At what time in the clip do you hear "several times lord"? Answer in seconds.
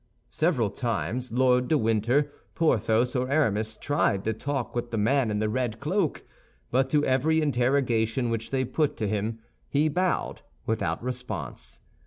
0.31-1.67